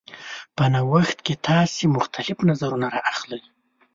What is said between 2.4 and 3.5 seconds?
نظرونه راخلئ.